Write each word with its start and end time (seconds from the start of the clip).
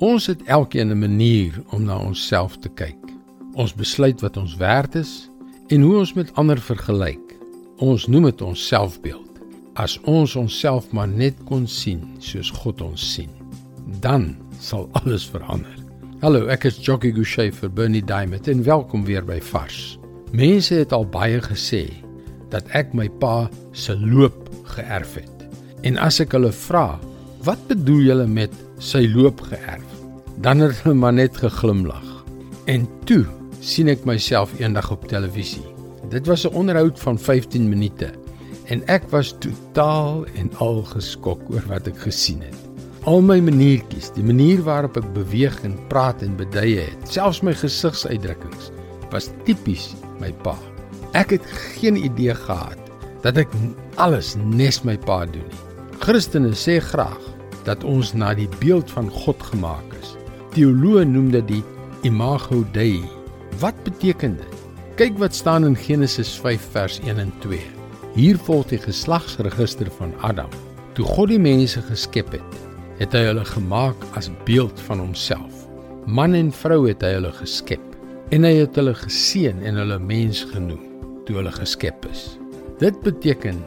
Ons 0.00 0.26
het 0.26 0.42
elkeen 0.42 0.88
'n 0.88 0.98
manier 0.98 1.62
om 1.70 1.84
na 1.84 1.98
onsself 1.98 2.56
te 2.56 2.68
kyk. 2.68 2.96
Ons 3.52 3.74
besluit 3.74 4.20
wat 4.20 4.36
ons 4.36 4.56
werd 4.56 4.94
is 4.94 5.30
en 5.66 5.80
hoe 5.80 5.98
ons 5.98 6.12
met 6.12 6.34
ander 6.34 6.60
vergelyk. 6.60 7.36
Ons 7.76 8.06
noem 8.06 8.24
dit 8.24 8.40
ons 8.40 8.66
selfbeeld. 8.66 9.40
As 9.74 10.00
ons 10.00 10.36
onsself 10.36 10.90
maar 10.92 11.08
net 11.08 11.34
kon 11.44 11.66
sien 11.66 12.00
soos 12.18 12.50
God 12.50 12.80
ons 12.80 13.12
sien, 13.12 13.30
dan 14.00 14.36
sal 14.58 14.88
alles 14.92 15.28
verander. 15.28 15.76
Hallo, 16.20 16.46
ek 16.46 16.64
is 16.64 16.84
Jockey 16.84 17.12
Gouchee 17.12 17.52
vir 17.52 17.70
Bernie 17.70 18.04
Diamond 18.04 18.48
en 18.48 18.62
welkom 18.62 19.04
weer 19.04 19.24
by 19.24 19.40
Vars. 19.40 19.98
Mense 20.32 20.74
het 20.74 20.92
al 20.92 21.06
baie 21.06 21.40
gesê 21.40 21.92
dat 22.48 22.64
ek 22.68 22.94
my 22.94 23.08
pa 23.08 23.50
se 23.72 23.96
loop 23.98 24.48
geërf 24.64 25.14
het. 25.14 25.48
En 25.82 25.96
as 25.96 26.20
ek 26.20 26.32
hulle 26.32 26.52
vra, 26.52 27.00
"Wat 27.44 27.66
bedoel 27.68 28.00
julle 28.00 28.26
met 28.26 28.52
sy 28.78 29.06
loop 29.14 29.40
geërf?" 29.40 29.88
Dan 30.40 30.58
het 30.58 30.82
hulle 30.82 30.94
maar 30.94 31.12
net 31.12 31.36
geglimlag. 31.36 32.24
En 32.64 32.88
toe 33.04 33.24
sien 33.60 33.88
ek 33.88 34.04
myself 34.04 34.52
eendag 34.58 34.90
op 34.90 35.08
televisie. 35.08 35.64
Dit 36.08 36.26
was 36.26 36.44
'n 36.46 36.54
onderhoud 36.54 37.00
van 37.00 37.18
15 37.18 37.68
minute 37.68 38.10
en 38.64 38.82
ek 38.86 39.02
was 39.10 39.34
totaal 39.38 40.24
en 40.34 40.50
al 40.58 40.82
geskok 40.82 41.40
oor 41.50 41.64
wat 41.68 41.86
ek 41.86 41.98
gesien 41.98 42.40
het. 42.40 42.56
Al 43.04 43.22
my 43.22 43.40
maniertjies, 43.40 44.12
die 44.12 44.24
manier 44.24 44.62
waarop 44.62 44.96
ek 44.96 45.12
beweeg 45.12 45.62
en 45.64 45.78
praat 45.88 46.22
en 46.22 46.36
beduie 46.36 46.78
het, 46.78 47.08
selfs 47.08 47.40
my 47.40 47.54
gesigsuitdrukkings 47.54 48.70
was 49.10 49.30
tipies 49.44 49.94
my 50.20 50.32
pa. 50.44 50.56
Ek 51.12 51.30
het 51.30 51.46
geen 51.80 51.96
idee 51.96 52.34
gehad 52.34 52.78
dat 53.22 53.36
ek 53.36 53.48
alles 53.96 54.36
nes 54.36 54.82
my 54.84 54.98
pa 54.98 55.24
doen 55.26 55.48
nie. 55.48 55.69
Christene 56.00 56.54
sê 56.56 56.78
graag 56.80 57.20
dat 57.66 57.82
ons 57.84 58.14
na 58.16 58.30
die 58.32 58.48
beeld 58.62 58.88
van 58.88 59.10
God 59.12 59.42
gemaak 59.50 59.92
is. 59.98 60.14
Teoloë 60.54 61.02
noem 61.04 61.26
dit 61.34 61.44
die 61.50 61.60
imago 62.08 62.62
Dei. 62.72 63.02
Wat 63.60 63.76
beteken 63.84 64.38
dit? 64.38 64.54
Kyk 64.96 65.18
wat 65.20 65.36
staan 65.36 65.68
in 65.68 65.76
Genesis 65.76 66.32
5 66.40 66.64
vers 66.72 66.96
1 67.04 67.20
en 67.20 67.32
2. 67.44 67.60
Hier 68.14 68.40
volg 68.46 68.70
die 68.72 68.80
geslagsregister 68.80 69.90
van 69.98 70.14
Adam. 70.24 70.48
Toe 70.96 71.04
God 71.04 71.34
die 71.34 71.42
mense 71.42 71.82
geskep 71.84 72.32
het, 72.32 72.56
het 72.96 73.12
hy 73.12 73.26
hulle 73.28 73.44
gemaak 73.44 74.06
as 74.16 74.30
beeld 74.48 74.80
van 74.88 75.04
homself. 75.04 75.66
Man 76.08 76.32
en 76.34 76.48
vrou 76.62 76.86
het 76.88 77.04
hy 77.04 77.12
hulle 77.18 77.34
geskep 77.42 77.84
en 78.32 78.48
hy 78.48 78.54
het 78.62 78.80
hulle 78.80 78.96
geseën 78.96 79.60
en 79.68 79.82
hulle 79.82 80.00
mens 80.00 80.46
genoem 80.54 80.80
toe 81.28 81.36
hulle 81.42 81.52
geskep 81.60 82.08
is. 82.08 82.24
Dit 82.80 82.96
beteken 83.04 83.60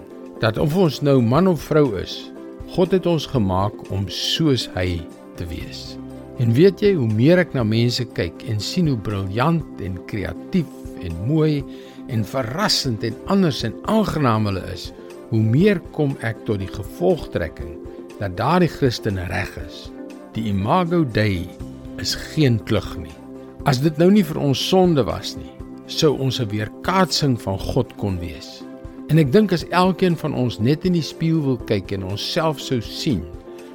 dat 0.43 0.57
of 0.59 0.75
ons 0.75 0.99
nou 1.05 1.21
man 1.21 1.47
of 1.47 1.61
vrou 1.69 1.93
is, 1.99 2.32
God 2.73 2.93
het 2.95 3.05
ons 3.05 3.27
gemaak 3.29 3.75
om 3.93 4.07
soos 4.09 4.65
hy 4.73 4.97
te 5.37 5.45
wees. 5.45 5.93
En 6.41 6.55
weet 6.57 6.81
jy 6.81 6.95
hoe 6.97 7.09
meer 7.09 7.43
ek 7.43 7.53
na 7.53 7.61
mense 7.61 8.01
kyk 8.17 8.41
en 8.49 8.57
sien 8.63 8.89
hoe 8.89 8.97
briljant 8.97 9.81
en 9.85 9.99
kreatief 10.09 10.71
en 11.05 11.19
mooi 11.27 11.61
en 12.09 12.25
verrassend 12.25 13.05
en 13.05 13.19
anders 13.29 13.61
en 13.67 13.75
aangenaam 13.93 14.49
hulle 14.49 14.63
is, 14.73 14.87
hoe 15.29 15.43
meer 15.45 15.81
kom 15.93 16.17
ek 16.25 16.41
tot 16.47 16.63
die 16.63 16.71
gevolgtrekking 16.71 17.77
dat 18.17 18.39
daardie 18.41 18.71
Christen 18.73 19.21
reg 19.29 19.53
is. 19.67 19.87
Die 20.33 20.47
imago 20.49 21.03
Dei 21.05 21.45
is 22.01 22.15
geen 22.33 22.57
klug 22.65 22.89
nie. 22.97 23.13
As 23.69 23.83
dit 23.85 24.01
nou 24.01 24.09
nie 24.11 24.25
vir 24.25 24.41
ons 24.41 24.59
sonde 24.69 25.05
was 25.05 25.37
nie, 25.37 25.53
sou 25.85 26.17
ons 26.17 26.41
'n 26.41 26.49
weerkaatsing 26.49 27.37
van 27.37 27.59
God 27.59 27.93
kon 28.01 28.17
wees. 28.19 28.63
En 29.13 29.19
ek 29.21 29.29
dink 29.29 29.51
as 29.53 29.61
elkeen 29.69 30.15
van 30.17 30.33
ons 30.33 30.55
net 30.57 30.87
in 30.89 30.95
die 30.97 31.05
spieël 31.05 31.43
wil 31.45 31.57
kyk 31.69 31.91
en 31.93 32.05
onsself 32.15 32.57
sou 32.57 32.79
sien 32.81 33.19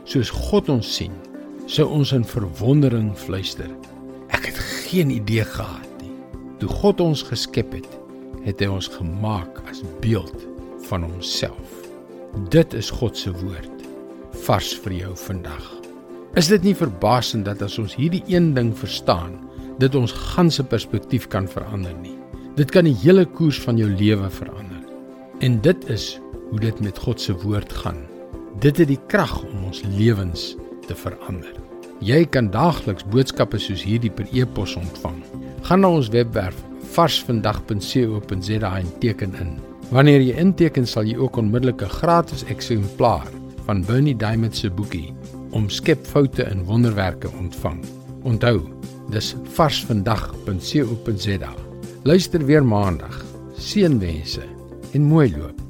soos 0.03 0.33
God 0.35 0.67
ons 0.73 0.89
sien, 0.97 1.13
sou 1.71 1.85
ons 1.95 2.11
in 2.17 2.25
verwondering 2.27 3.13
fluister. 3.15 3.69
Ek 4.35 4.49
het 4.49 4.59
geen 4.89 5.13
idee 5.15 5.45
gehad 5.47 5.87
nie. 6.01 6.11
Toe 6.59 6.67
God 6.81 7.05
ons 7.05 7.23
geskep 7.29 7.71
het, 7.77 7.87
het 8.43 8.65
hy 8.65 8.67
ons 8.81 8.89
gemaak 8.97 9.61
as 9.71 9.85
beeld 10.03 10.43
van 10.89 11.07
homself. 11.07 11.87
Dit 12.51 12.75
is 12.75 12.91
God 12.91 13.15
se 13.15 13.31
woord 13.31 13.85
vars 14.49 14.73
vir 14.83 14.97
jou 15.05 15.13
vandag. 15.29 15.69
Is 16.35 16.51
dit 16.51 16.67
nie 16.67 16.75
verbasend 16.75 17.47
dat 17.47 17.63
as 17.63 17.79
ons 17.79 17.95
hierdie 17.95 18.25
een 18.27 18.57
ding 18.59 18.73
verstaan, 18.75 19.39
dit 19.79 19.95
ons 19.95 20.19
ganse 20.35 20.67
perspektief 20.67 21.31
kan 21.31 21.47
verander 21.47 21.95
nie? 22.03 22.17
Dit 22.59 22.75
kan 22.75 22.91
die 22.91 22.99
hele 23.05 23.23
koers 23.39 23.63
van 23.63 23.79
jou 23.79 23.87
lewe 23.87 24.33
verander. 24.35 24.68
En 25.39 25.61
dit 25.61 25.89
is 25.89 26.21
hoe 26.51 26.61
dit 26.61 26.81
met 26.81 26.99
God 26.99 27.21
se 27.21 27.37
woord 27.37 27.73
gaan. 27.73 27.97
Dit 28.59 28.77
het 28.77 28.89
die 28.91 29.01
krag 29.07 29.43
om 29.43 29.65
ons 29.71 29.83
lewens 29.87 30.57
te 30.87 30.95
verander. 30.99 31.53
Jy 32.03 32.25
kan 32.27 32.51
daagliks 32.51 33.07
boodskappe 33.07 33.59
soos 33.63 33.85
hierdie 33.87 34.11
per 34.11 34.27
e-pos 34.35 34.75
ontvang. 34.79 35.23
Gaan 35.69 35.85
na 35.85 35.93
ons 35.95 36.11
webwerf 36.11 36.59
varsvandag.co.za 36.97 38.73
en 38.81 38.91
teken 38.99 39.39
in. 39.39 39.55
Wanneer 39.95 40.27
jy 40.27 40.35
inteken, 40.43 40.87
sal 40.87 41.07
jy 41.07 41.17
ook 41.17 41.39
onmiddellik 41.39 41.83
'n 41.83 41.97
gratis 42.03 42.45
eksemplaar 42.45 43.29
van 43.67 43.85
Bernie 43.85 44.17
Diamond 44.17 44.57
se 44.57 44.71
boekie 44.71 45.15
Omskep 45.51 46.07
foute 46.07 46.43
in 46.43 46.65
wonderwerke 46.65 47.31
ontvang. 47.39 47.85
Onthou, 48.23 48.61
dis 49.11 49.37
varsvandag.co.za. 49.55 51.55
Luister 52.03 52.45
weer 52.45 52.65
maandag. 52.65 53.25
Seënwense 53.57 54.58
en 54.95 55.03
mooi 55.03 55.31
loop. 55.31 55.68